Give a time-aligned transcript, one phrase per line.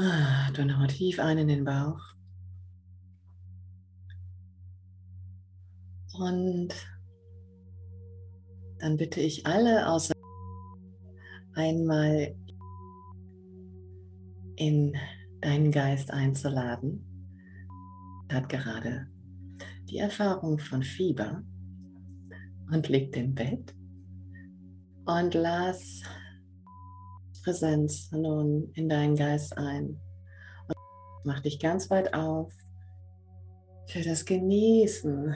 [0.00, 2.00] Ah, du nochmal tief ein in den Bauch.
[6.16, 6.68] Und
[8.78, 10.14] dann bitte ich alle außer
[11.54, 12.36] einmal
[14.54, 14.96] in
[15.40, 17.04] deinen Geist einzuladen.
[18.30, 19.08] Hat gerade
[19.90, 21.42] die Erfahrung von Fieber
[22.70, 23.74] und liegt im Bett
[25.06, 26.04] und lass
[27.48, 29.98] Präsenz nun in deinen Geist ein.
[30.66, 32.52] Und mach dich ganz weit auf
[33.86, 35.34] für das Genießen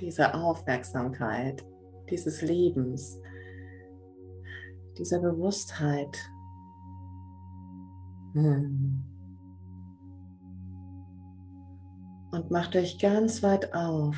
[0.00, 1.64] dieser Aufmerksamkeit,
[2.10, 3.20] dieses Lebens,
[4.98, 6.18] dieser Bewusstheit.
[8.32, 9.04] Hm.
[12.32, 14.16] Und macht euch ganz weit auf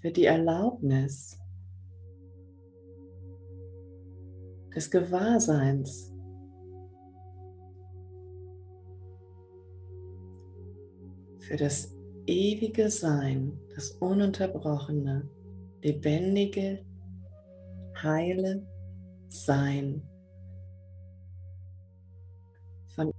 [0.00, 1.38] für die Erlaubnis
[4.74, 6.12] des Gewahrseins.
[11.40, 11.94] Für das
[12.26, 15.28] ewige Sein, das ununterbrochene,
[15.82, 16.84] lebendige,
[18.02, 18.66] heile
[19.28, 20.02] Sein
[22.94, 23.12] von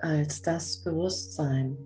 [0.00, 1.76] als das Bewusstsein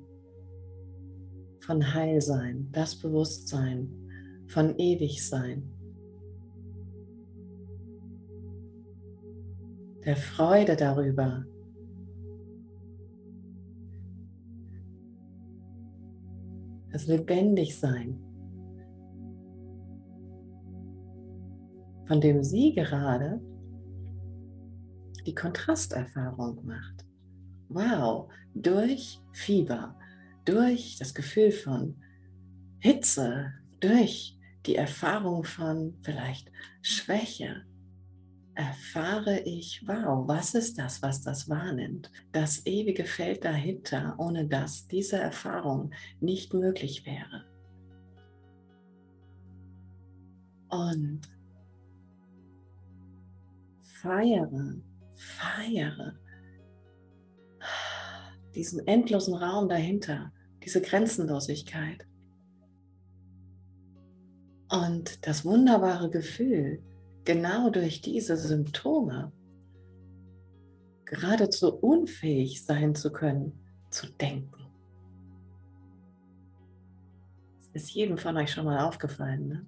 [1.61, 3.89] von Heilsein, das Bewusstsein
[4.49, 5.80] von Ewigsein.
[10.05, 11.45] Der Freude darüber,
[16.91, 18.19] das Lebendigsein,
[22.07, 23.41] von dem sie gerade
[25.27, 27.05] die Kontrasterfahrung macht.
[27.69, 29.95] Wow, durch Fieber,
[30.45, 31.97] durch das Gefühl von
[32.79, 36.51] Hitze, durch die Erfahrung von vielleicht
[36.83, 37.65] Schwäche,
[38.61, 42.11] erfahre ich, wow, was ist das, was das wahrnimmt?
[42.31, 47.47] Das ewige Feld dahinter, ohne das diese Erfahrung nicht möglich wäre.
[50.69, 51.23] Und
[53.83, 54.77] feiere,
[55.17, 56.19] feiere
[58.55, 60.33] diesen endlosen Raum dahinter,
[60.63, 62.07] diese Grenzenlosigkeit.
[64.69, 66.83] Und das wunderbare Gefühl,
[67.25, 69.33] genau durch diese Symptome
[71.05, 73.53] geradezu unfähig sein zu können,
[73.91, 74.61] zu denken.
[77.59, 79.49] Das ist jedem von euch schon mal aufgefallen.
[79.49, 79.67] Ne?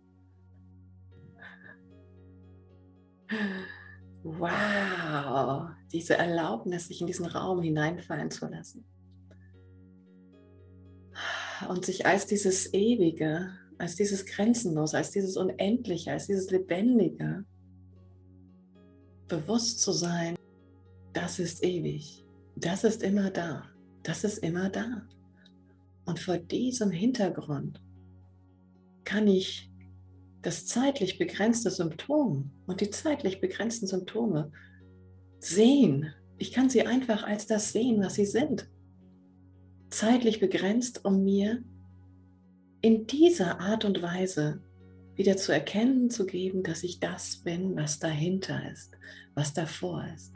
[4.22, 8.84] Wow, diese Erlaubnis, sich in diesen Raum hineinfallen zu lassen.
[11.68, 13.50] Und sich als dieses Ewige,
[13.82, 17.44] als dieses Grenzenlose, als dieses Unendliche, als dieses Lebendige
[19.26, 20.36] bewusst zu sein,
[21.12, 23.64] das ist ewig, das ist immer da,
[24.04, 25.02] das ist immer da.
[26.04, 27.82] Und vor diesem Hintergrund
[29.02, 29.68] kann ich
[30.42, 34.52] das zeitlich begrenzte Symptom und die zeitlich begrenzten Symptome
[35.40, 36.14] sehen.
[36.38, 38.70] Ich kann sie einfach als das sehen, was sie sind.
[39.90, 41.64] Zeitlich begrenzt, um mir
[42.82, 44.60] in dieser Art und Weise
[45.14, 48.98] wieder zu erkennen zu geben, dass ich das bin, was dahinter ist,
[49.34, 50.34] was davor ist.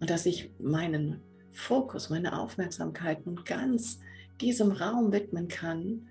[0.00, 1.20] Und dass ich meinen
[1.52, 4.00] Fokus, meine Aufmerksamkeit nun ganz
[4.40, 6.08] diesem Raum widmen kann,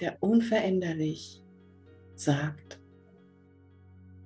[0.00, 1.42] der unveränderlich
[2.16, 2.80] sagt,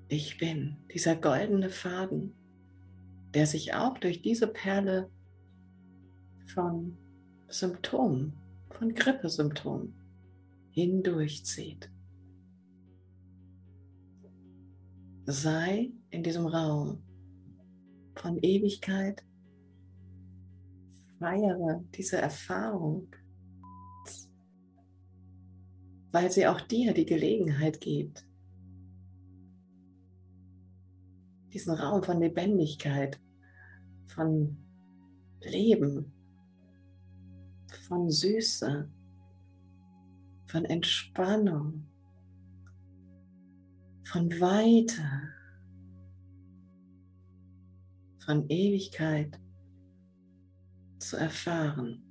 [0.09, 2.33] ich bin dieser goldene Faden,
[3.35, 5.11] der sich auch durch diese Perle
[6.47, 6.97] von
[7.49, 8.33] Symptomen,
[8.71, 9.95] von Grippesymptomen
[10.71, 11.91] hindurchzieht.
[15.25, 17.03] Sei in diesem Raum
[18.15, 19.23] von Ewigkeit,
[21.19, 23.09] feiere diese Erfahrung
[26.13, 28.27] weil sie auch dir die Gelegenheit gibt,
[31.53, 33.21] diesen Raum von Lebendigkeit,
[34.07, 34.57] von
[35.41, 36.13] Leben,
[37.77, 38.89] von Süße,
[40.47, 41.87] von Entspannung,
[44.05, 45.03] von Weite,
[48.25, 49.39] von Ewigkeit
[50.99, 52.03] zu erfahren.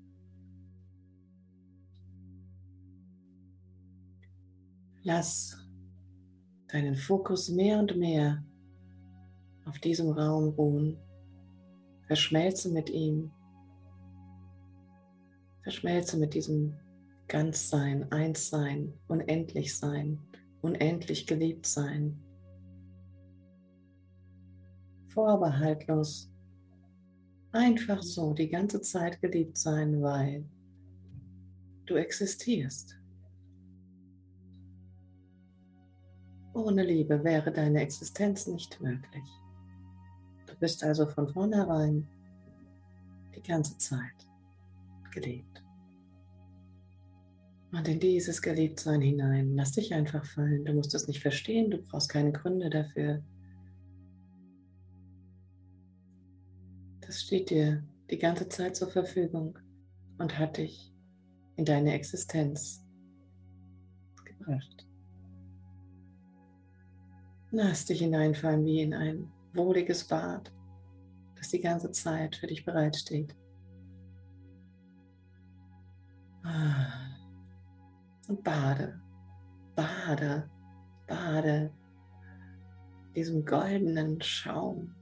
[5.03, 5.57] Lass
[6.67, 8.43] deinen Fokus mehr und mehr
[9.65, 10.97] auf diesem Raum ruhen.
[12.07, 13.31] Verschmelze mit ihm.
[15.67, 16.73] Verschmelze mit diesem
[17.27, 20.17] Ganzsein, Einssein, Unendlichsein,
[20.61, 22.17] unendlich geliebt sein.
[25.09, 26.31] vorbehaltlos
[27.51, 30.45] einfach so die ganze Zeit geliebt sein, weil
[31.85, 32.95] du existierst.
[36.53, 39.27] Ohne Liebe wäre deine Existenz nicht möglich.
[40.45, 42.07] Du bist also von vornherein
[43.35, 44.26] die ganze Zeit
[45.21, 45.63] geliebt.
[47.71, 50.65] Und in dieses Geliebtsein hinein, lass dich einfach fallen.
[50.65, 53.21] Du musst es nicht verstehen, du brauchst keine Gründe dafür.
[57.01, 59.57] Das steht dir die ganze Zeit zur Verfügung
[60.17, 60.93] und hat dich
[61.57, 62.83] in deine Existenz
[64.23, 64.87] gebracht.
[67.51, 70.53] Lass dich hineinfallen wie in ein wohliges Bad,
[71.35, 73.35] das die ganze Zeit für dich bereitsteht.
[78.27, 78.99] Und bade,
[79.75, 80.49] bade,
[81.07, 81.71] bade
[83.15, 84.93] diesem goldenen Schaum,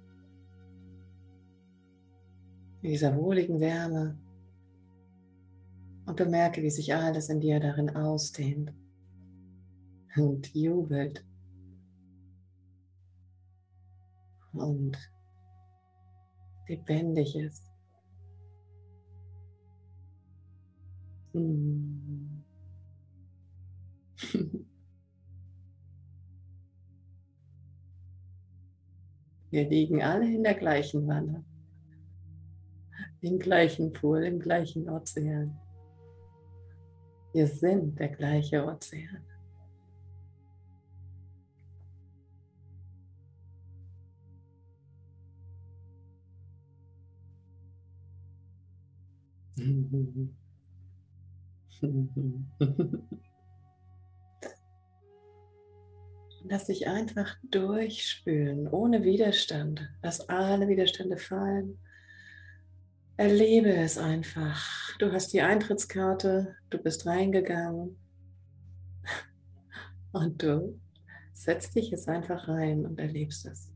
[2.82, 4.18] in dieser wohligen Wärme
[6.06, 8.74] und bemerke, wie sich alles in dir darin ausdehnt
[10.16, 11.26] und jubelt
[14.54, 14.98] und
[16.68, 17.75] lebendig ist.
[21.36, 22.44] Hm.
[29.52, 31.44] Wir liegen alle in der gleichen Wanne,
[33.20, 35.60] im gleichen Pool, im gleichen Ozean.
[37.34, 39.26] Wir sind der gleiche Ozean.
[56.48, 59.90] Lass dich einfach durchspülen, ohne Widerstand.
[60.04, 61.80] Lass alle Widerstände fallen.
[63.18, 64.96] Erlebe es einfach.
[65.00, 67.98] Du hast die Eintrittskarte, du bist reingegangen
[70.12, 70.80] und du
[71.34, 73.72] setzt dich jetzt einfach rein und erlebst es.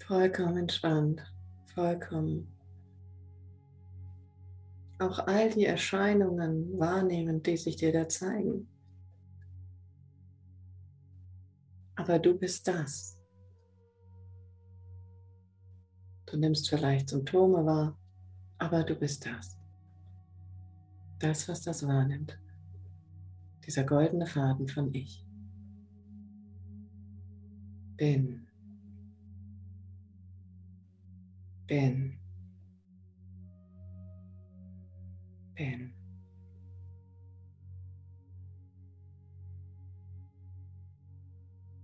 [0.00, 1.22] Vollkommen entspannt,
[1.74, 2.57] vollkommen
[4.98, 8.68] auch all die Erscheinungen wahrnehmen, die sich dir da zeigen.
[11.94, 13.16] Aber du bist das.
[16.26, 17.98] Du nimmst vielleicht Symptome wahr,
[18.58, 19.56] aber du bist das.
[21.18, 22.38] Das, was das wahrnimmt.
[23.66, 25.24] Dieser goldene Faden von Ich.
[27.96, 28.46] Bin.
[31.66, 32.18] Bin.
[35.58, 35.92] Bin.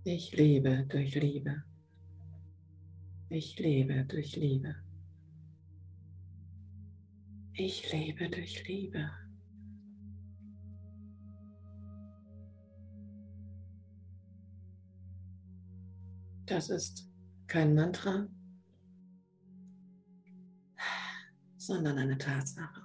[0.05, 1.63] Ich lebe durch Liebe.
[3.29, 4.75] Ich lebe durch Liebe.
[7.53, 9.11] Ich lebe durch Liebe.
[16.45, 17.09] Das ist
[17.47, 18.27] kein Mantra,
[21.57, 22.84] sondern eine Tatsache.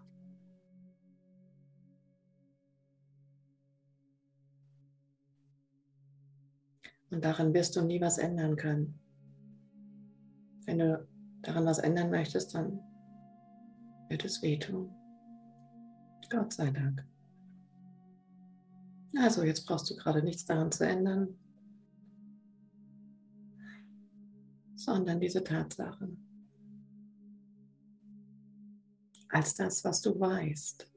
[7.10, 8.98] Und daran wirst du nie was ändern können.
[10.64, 11.08] Wenn du
[11.42, 12.80] daran was ändern möchtest, dann
[14.08, 14.90] wird es wehtun.
[16.30, 17.04] Gott sei Dank.
[19.16, 21.36] Also jetzt brauchst du gerade nichts daran zu ändern,
[24.76, 26.08] sondern diese Tatsache
[29.28, 30.90] als das, was du weißt,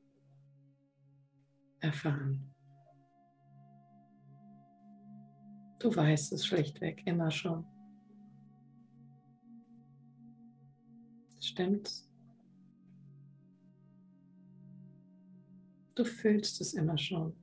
[1.79, 2.52] erfahren.
[5.83, 7.65] Du weißt es schlichtweg immer schon.
[11.41, 12.09] Stimmt's?
[15.93, 17.35] Du fühlst es immer schon.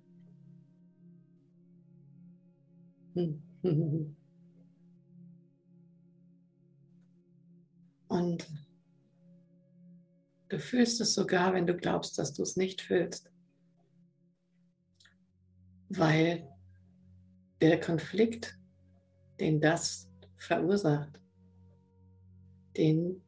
[8.08, 8.48] Und
[10.48, 13.30] du fühlst es sogar, wenn du glaubst, dass du es nicht fühlst.
[15.90, 16.49] Weil
[17.60, 18.58] der Konflikt,
[19.38, 21.20] den das verursacht,
[22.76, 23.20] den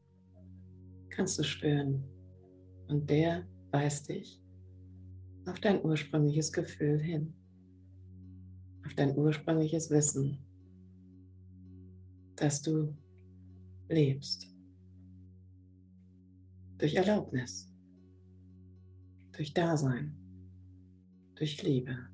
[1.10, 2.04] kannst du spüren.
[2.88, 4.40] Und der weist dich
[5.46, 7.34] auf dein ursprüngliches Gefühl hin,
[8.84, 10.38] auf dein ursprüngliches Wissen,
[12.36, 12.94] dass du
[13.88, 14.48] lebst.
[16.78, 17.72] Durch Erlaubnis,
[19.32, 20.16] durch Dasein,
[21.34, 22.11] durch Liebe.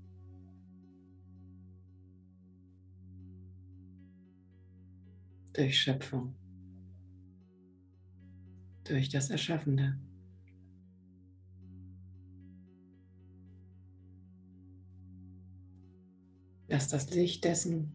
[5.58, 6.36] Durch Schöpfung,
[8.84, 9.98] durch das Erschaffende.
[16.68, 17.92] Lass das Licht dessen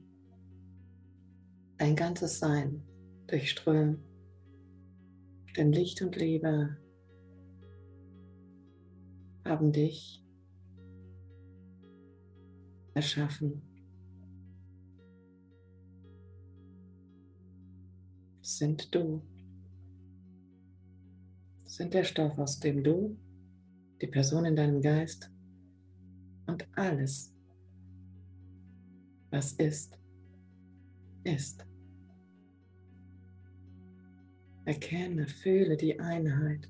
[1.78, 2.84] dein ganzes Sein
[3.28, 4.04] durchströmen,
[5.56, 6.78] denn Licht und Liebe
[9.46, 10.22] haben dich
[12.94, 13.73] erschaffen.
[18.58, 19.20] Sind du.
[21.66, 23.18] Sind der Stoff, aus dem du,
[24.00, 25.32] die Person in deinem Geist
[26.46, 27.34] und alles,
[29.32, 29.98] was ist,
[31.24, 31.66] ist.
[34.66, 36.70] Erkenne, fühle die Einheit.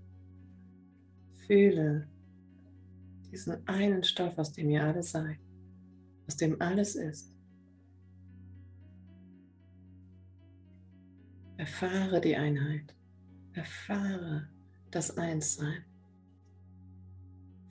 [1.45, 2.07] Fühle
[3.29, 5.37] diesen einen Stoff, aus dem ihr alle seid,
[6.27, 7.32] aus dem alles ist.
[11.63, 12.93] Erfahre die Einheit.
[13.53, 14.49] Erfahre
[14.91, 15.85] das Einssein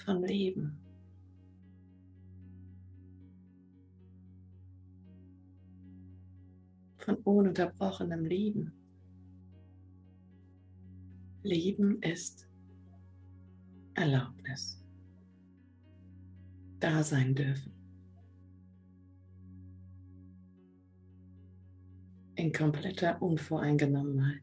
[0.02, 0.80] vom Leben.
[6.96, 8.72] Von ununterbrochenem Leben.
[11.42, 12.48] Leben ist
[13.92, 14.82] Erlaubnis.
[16.80, 17.81] Da sein dürfen.
[22.42, 24.42] In kompletter Unvoreingenommenheit.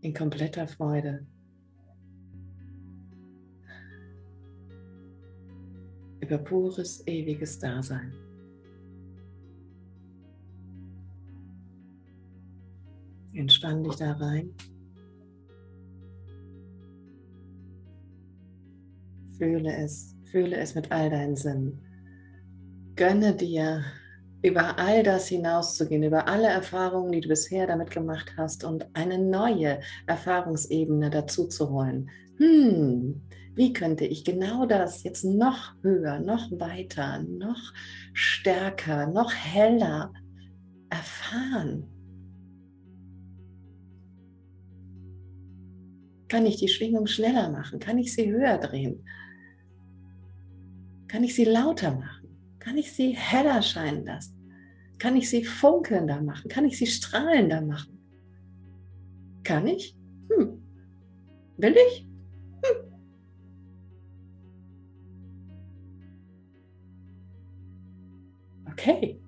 [0.00, 1.24] In kompletter Freude.
[6.18, 8.12] Über pures, ewiges Dasein.
[13.32, 14.52] Entspann dich da rein.
[19.38, 21.80] Fühle es, fühle es mit all deinen Sinnen.
[22.96, 23.84] Gönne dir,
[24.42, 29.18] über all das hinauszugehen, über alle Erfahrungen, die du bisher damit gemacht hast und eine
[29.18, 32.10] neue Erfahrungsebene dazu zu holen.
[32.38, 33.20] Hm,
[33.54, 37.74] wie könnte ich genau das jetzt noch höher, noch weiter, noch
[38.14, 40.12] stärker, noch heller
[40.88, 41.86] erfahren?
[46.28, 47.80] Kann ich die Schwingung schneller machen?
[47.80, 49.04] Kann ich sie höher drehen?
[51.08, 52.19] Kann ich sie lauter machen?
[52.60, 54.36] Kann ich sie heller scheinen lassen?
[54.98, 56.48] Kann ich sie funkelnder machen?
[56.50, 57.98] Kann ich sie strahlender machen?
[59.42, 59.96] Kann ich?
[60.28, 60.62] Hm.
[61.56, 62.06] Will ich?
[62.62, 62.92] Hm.
[68.70, 69.20] Okay.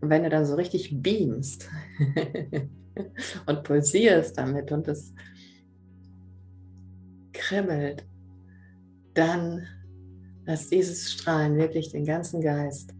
[0.00, 1.68] Wenn du dann so richtig beamst,
[3.46, 5.12] und pulsierst damit und es
[7.32, 8.04] kribbelt,
[9.14, 9.66] dann
[10.46, 12.94] lass dieses Strahlen wirklich den ganzen Geist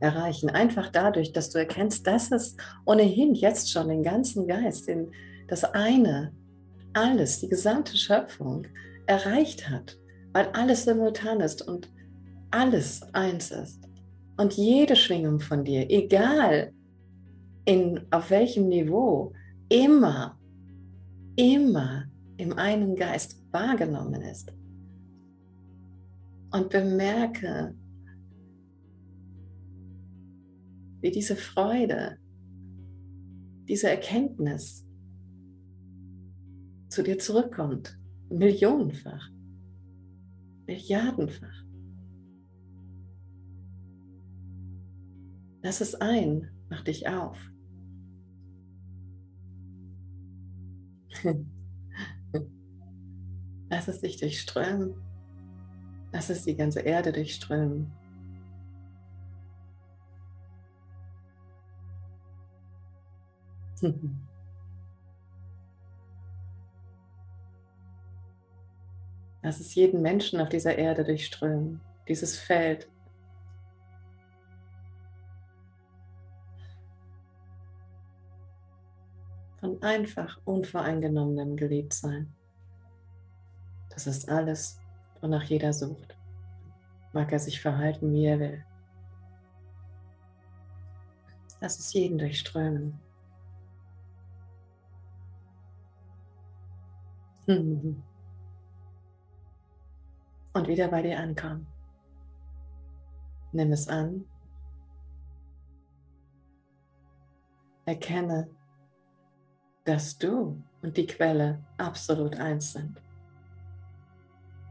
[0.00, 0.50] erreichen.
[0.50, 5.10] Einfach dadurch, dass du erkennst, dass es ohnehin jetzt schon den ganzen Geist, den,
[5.48, 6.32] das eine,
[6.92, 8.66] alles, die gesamte Schöpfung
[9.06, 9.98] erreicht hat,
[10.32, 11.90] weil alles simultan ist und
[12.50, 13.88] alles eins ist.
[14.36, 16.72] Und jede Schwingung von dir, egal
[17.66, 19.32] in, auf welchem Niveau
[19.68, 20.38] immer,
[21.36, 22.06] immer
[22.38, 24.52] im einen Geist wahrgenommen ist.
[26.52, 27.74] Und bemerke,
[31.00, 32.18] wie diese Freude,
[33.68, 34.86] diese Erkenntnis
[36.88, 37.98] zu dir zurückkommt,
[38.30, 39.28] millionenfach,
[40.66, 41.64] milliardenfach.
[45.62, 47.36] Lass es ein, mach dich auf.
[53.68, 54.94] Lass es dich durchströmen.
[56.12, 57.90] Lass es die ganze Erde durchströmen.
[69.42, 72.88] Lass es jeden Menschen auf dieser Erde durchströmen, dieses Feld.
[79.86, 82.34] Einfach unvoreingenommenem Geliebtsein.
[83.90, 84.80] Das ist alles,
[85.20, 86.16] wonach jeder sucht.
[87.12, 88.64] Mag er sich verhalten, wie er will.
[91.60, 93.00] Lass es jeden durchströmen.
[97.46, 98.04] Und
[100.68, 101.66] wieder bei dir ankommen.
[103.52, 104.24] Nimm es an.
[107.86, 108.50] Erkenne,
[109.86, 113.00] dass du und die Quelle absolut eins sind.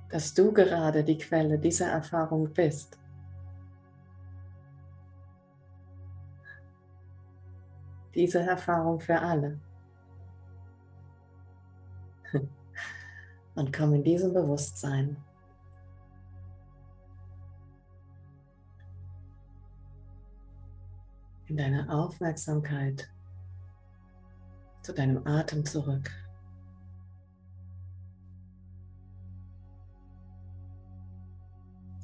[0.10, 2.98] dass du gerade die Quelle dieser Erfahrung bist.
[8.14, 9.60] Diese Erfahrung für alle.
[13.56, 15.18] Und komm in diesem Bewusstsein
[21.48, 23.10] in deine Aufmerksamkeit
[24.86, 26.12] zu deinem Atem zurück.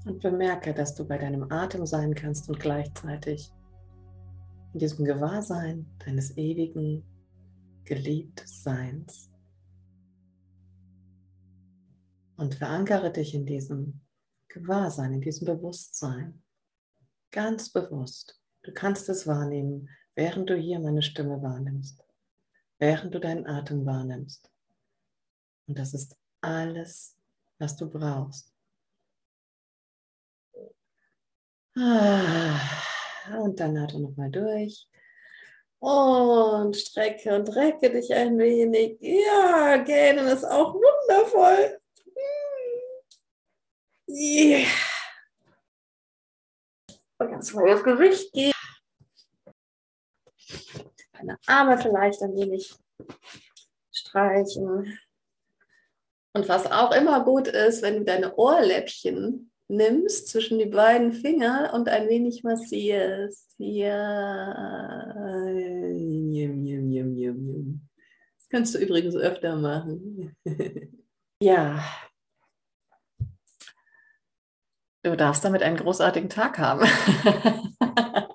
[0.06, 3.54] Und bemerke, dass du bei deinem Atem sein kannst und gleichzeitig
[4.74, 7.04] in diesem Gewahrsein deines ewigen
[7.84, 9.30] Geliebtseins.
[12.36, 14.02] Und verankere dich in diesem
[14.48, 16.42] Gewahrsein, in diesem Bewusstsein.
[17.30, 18.42] Ganz bewusst.
[18.64, 22.04] Du kannst es wahrnehmen, während du hier meine Stimme wahrnimmst,
[22.82, 24.52] während du deinen Atem wahrnimmst.
[25.68, 27.16] Und das ist alles,
[27.60, 28.52] was du brauchst.
[31.78, 32.60] Ah,
[33.40, 34.90] und dann atme nochmal durch.
[35.80, 38.98] Und strecke und recke dich ein wenig.
[39.00, 41.80] Ja, gähnen ist auch wundervoll.
[44.08, 44.68] Yeah.
[47.20, 48.52] Und ganz mal das Gewicht gehen.
[51.22, 52.74] Deine Arme vielleicht ein wenig
[53.92, 54.98] streichen.
[56.34, 61.72] Und was auch immer gut ist, wenn du deine Ohrläppchen nimmst zwischen die beiden Finger
[61.74, 63.56] und ein wenig massierst.
[63.58, 64.54] Ja.
[68.38, 70.36] Das kannst du übrigens öfter machen.
[71.42, 71.84] ja.
[75.04, 76.86] Du darfst damit einen großartigen Tag haben.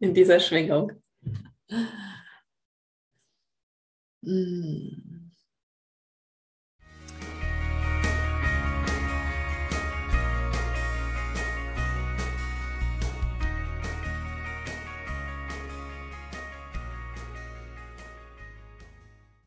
[0.00, 0.92] In dieser Schwingung.
[4.22, 5.13] 嗯。